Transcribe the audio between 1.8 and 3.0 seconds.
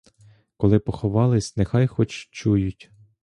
хоч чують.